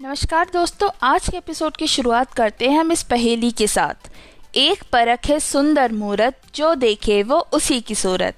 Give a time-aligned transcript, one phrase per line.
[0.00, 4.10] नमस्कार दोस्तों, आज के एपिसोड की शुरुआत करते हैं हम इस पहेली के साथ।
[4.54, 8.36] एक परख है सुंदर मूरत, जो देखे वो उसी की सूरत।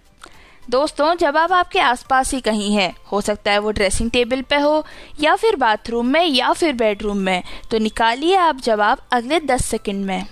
[0.71, 4.85] दोस्तों जवाब आपके आसपास ही कहीं है, हो सकता है वो ड्रेसिंग टेबल पे हो,
[5.21, 10.05] या फिर बाथरूम में, या फिर बेडरूम में तो निकालिए आप जवाब अगले दस सेकंड
[10.05, 10.27] में।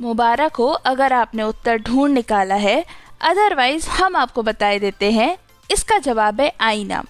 [0.00, 2.84] मुबारक हो अगर आपने उत्तर ढूंढ निकाला है।
[3.20, 5.38] अदरवाइज़ हम आपको बताए देते हैं।
[5.70, 7.04] इसका जवाब है आईना।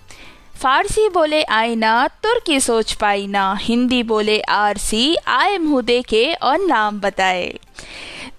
[0.62, 7.00] फारसी बोले आईना, तुर्की सोच पाई ना हिंदी बोले आरसी, आए मुँह देखे और नाम
[7.00, 7.58] बताए।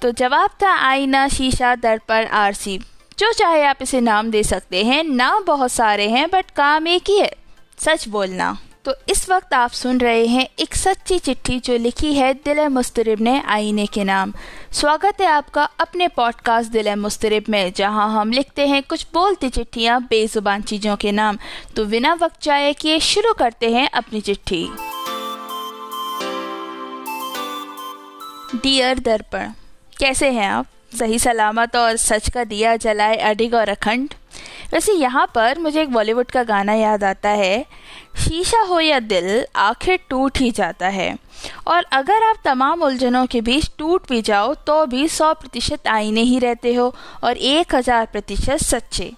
[0.01, 2.79] तो जवाब था आईना, शीशा दर्पण आरसी।
[3.19, 7.03] जो चाहे आप इसे नाम दे सकते हैं। नाम बहुत सारे हैं, बट काम एक
[7.07, 7.31] ही है।
[7.79, 12.33] सच बोलना। तो इस वक्त आप सुन रहे हैं एक सच्ची चिट्ठी जो लिखी है
[12.33, 14.33] दिल मुस्तरब ने आईने के नाम।
[14.71, 19.99] स्वागत है आपका अपने पॉडकास्ट दिल मुस्तरब में, जहाँ हम लिखते हैं कुछ बोलती चिट्ठियाँ
[20.01, 21.37] बेजुबान चीज़ों के नाम।
[21.75, 24.63] तो बिना वक्त जाए किए शुरू करते हैं अपनी चिट्ठी।
[28.55, 29.51] डियर दर्पण,
[29.99, 30.65] कैसे हैं आप?
[30.99, 34.13] सही सलामत और सच का दिया जलाए अडिग और अखंड।
[34.73, 37.65] वैसे यहाँ पर मुझे एक बॉलीवुड का गाना याद आता है।
[38.17, 41.15] शीशा हो या दिल, आखिर टूट ही जाता है।
[41.67, 46.21] और अगर आप तमाम उलझनों के बीच टूट भी जाओ तो भी सौ प्रतिशत आईने
[46.21, 49.11] ही रहते हो और एक हज़ार प्रतिशत सच्चे।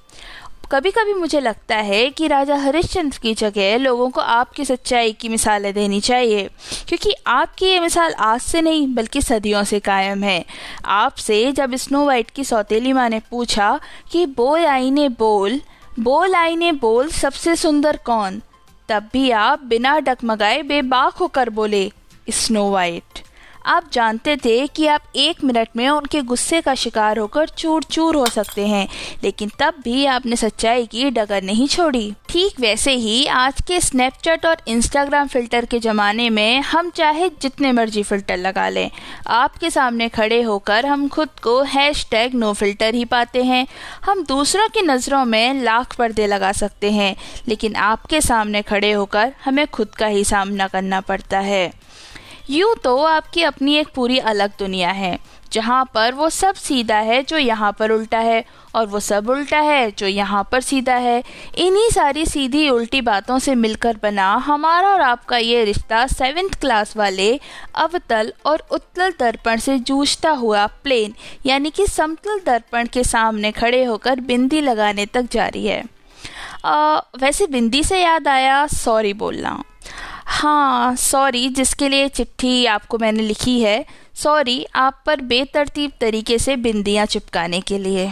[0.72, 5.30] कभी कभी मुझे लगता है कि राजा हरिश्चंद्र की जगह लोगों को आपकी सच्चाई की
[5.30, 6.44] मिसालें देनी चाहिए,
[6.88, 10.44] क्योंकि आपकी ये मिसाल आज से नहीं, बल्कि सदियों से कायम है।
[10.86, 13.80] आपसे जब स्नो वाइट की सौतेली माँ ने पूछा
[14.12, 15.60] कि बोल आईने बोल
[16.00, 18.42] बोल आईने बोल सबसे सुंदर कौन?
[18.90, 21.92] तब भी आप बिना डकमगाए बेबाक होकर बोले,
[22.30, 23.24] स्नो वाइट।
[23.66, 28.16] आप जानते थे कि आप एक मिनट में उनके गुस्से का शिकार होकर चूर चूर
[28.16, 28.88] हो सकते हैं,
[29.24, 34.46] लेकिन तब भी आपने सच्चाई की डगर नहीं छोड़ी। ठीक वैसे ही आज के स्नैपचैट
[34.46, 38.90] और इंस्टाग्राम फ़िल्टर के ज़माने में हम चाहे जितने मर्ज़ी फ़िल्टर लगा लें,
[39.28, 43.66] आपके सामने खड़े होकर हम खुद को हैश टैग नो फ़िल्टर ही पाते हैं।
[44.06, 47.16] हम दूसरों की नज़रों में लाख पर्दे लगा सकते हैं,
[47.48, 51.72] लेकिन आपके सामने खड़े होकर हमें खुद का ही सामना करना पड़ता है।
[52.50, 55.18] यूँ तो आपकी अपनी एक पूरी अलग दुनिया है
[55.52, 58.44] जहाँ पर वो सब सीधा है जो यहाँ पर उल्टा है
[58.76, 61.24] और वो सब उल्टा है जो यहाँ पर सीधा है।
[61.58, 66.98] इन्हीं सारी सीधी उल्टी बातों से मिलकर बना हमारा और आपका ये रिश्ता सेवेंथ क्लास
[66.98, 67.40] वाले
[67.76, 71.14] अवतल और उत्तल दर्पण से जूझता हुआ प्लेन
[71.46, 75.84] यानी कि समतल दर्पण के सामने खड़े होकर बिंदी लगाने तक जारी है।
[76.66, 79.62] आ, वैसे बिंदी से याद आया सॉरी बोलना।
[80.40, 83.86] हाँ सॉरी जिसके लिए चिट्ठी आपको मैंने लिखी है
[84.16, 88.10] सॉरी आप पर बेतरतीब तरीके से बिंदियाँ चिपकाने के लिए।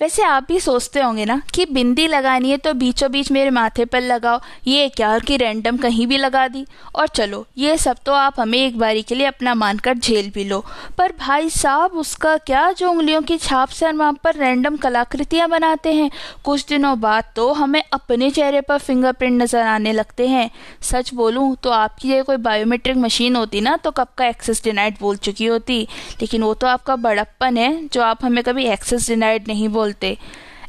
[0.00, 3.84] वैसे आप भी सोचते होंगे ना कि बिंदी लगानी है तो बीचों बीच मेरे माथे
[3.84, 6.64] पर लगाओ। ये क्या कि रैंडम कहीं भी लगा दी।
[6.94, 10.44] और चलो, ये सब तो आप हमें एक बारी के लिए अपना मानकर झेल भी
[10.44, 10.58] लो।
[10.98, 15.48] पर भाई साहब, उसका क्या जो उंगलियों की छाप से हम वहाँ पर रैंडम कलाकृतियाँ
[15.48, 16.10] बनाते हैं?
[16.44, 20.50] कुछ दिनों बाद तो हमें अपने चेहरे पर फिंगरप्रिंट नज़र आने लगते हैं।
[20.82, 24.96] सच बोलूँ तो आपकी ये कोई बायोमेट्रिक मशीन होती ना तो कब का एक्सेस डिनाइड
[25.00, 25.80] बोल चुकी होती।
[26.20, 30.16] लेकिन वो तो आपका बड़प्पन है, जो आप हमें कभी एक्सेस डिनाइड नहीं बोल बोलते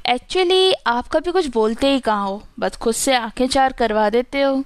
[0.10, 2.42] एक्चुअली आप कभी कुछ बोलते ही कहाँ हो?
[2.60, 4.64] बस खुद से आँखें चार करवा देते हो।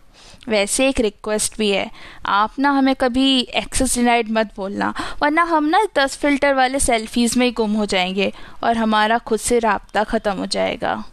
[0.49, 1.89] वैसे एक रिक्वेस्ट भी है,
[2.25, 7.37] आप ना हमें कभी एक्सेस डिनाइड मत बोलना, वरना हम ना दस फ़िल्टर वाले सेल्फीज़
[7.39, 8.31] में ही गुम हो जाएँगे
[8.63, 11.03] और हमारा खुद से रबता ख़त्म हो जाएगा।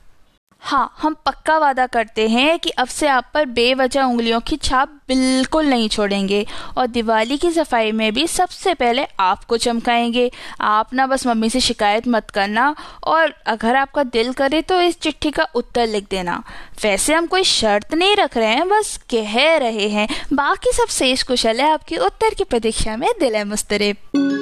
[0.63, 4.89] हाँ हम पक्का वादा करते हैं कि अब से आप पर बेवजह उंगलियों की छाप
[5.09, 6.45] बिल्कुल नहीं छोड़ेंगे
[6.79, 10.31] और दिवाली की सफ़ाई में भी सबसे पहले आपको चमकाएँगे।
[10.61, 12.75] आप ना बस मम्मी से शिकायत मत करना
[13.05, 16.43] और अगर आपका दिल करे तो इस चिट्ठी का उत्तर लिख देना।
[16.83, 21.23] वैसे हम कोई शर्त नहीं रख रहे हैं, बस कह रहे हैं। बाकी सब शेष
[21.23, 24.38] कुशल है, आपकी उत्तर की प्रतीक्षा में दिल है मुस्तरब।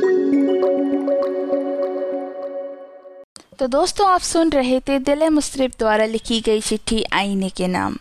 [3.59, 7.97] तो दोस्तों, आप सुन रहे थे दिल मुस्तरब द्वारा लिखी गई चिट्ठी आईने के नाम।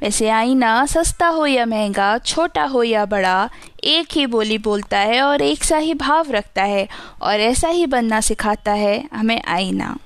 [0.00, 3.50] वैसे आईना सस्ता हो या महँगा, छोटा हो या बड़ा,
[3.84, 6.88] एक ही बोली बोलता है और एक सा ही भाव रखता है
[7.22, 9.98] और ऐसा ही बनना सिखाता है हमें आईना।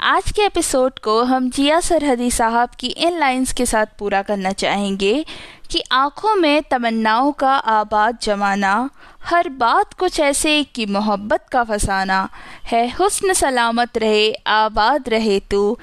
[0.00, 4.52] आज के एपिसोड को हम जिया सरहदी साहब की इन लाइंस के साथ पूरा करना
[4.52, 5.24] चाहेंगे।
[5.70, 8.90] कि आँखों में तमन्नाओं का आबाद जमाना,
[9.24, 12.28] हर बात कुछ ऐसे कि मोहब्बत का फसाना,
[12.66, 15.78] है हुस्न सलामत रहे, आबाद रहे तू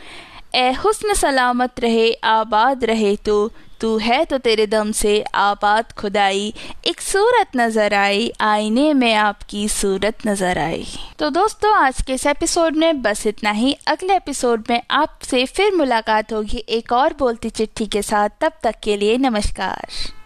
[0.55, 3.51] ए हुस्न सलामत रहे, आबाद रहे तो।
[3.81, 6.53] तू है तो तेरे दम से आबाद खुदाई।
[6.87, 10.87] एक सूरत नज़र आई, आईने में आपकी सूरत नज़र आई।
[11.19, 15.73] तो दोस्तों, आज के इस एपिसोड में बस इतना ही। अगले एपिसोड में आपसे फिर
[15.75, 20.15] मुलाकात होगी एक और बोलती चिट्ठी के साथ। तब तक के लिए नमस्कार।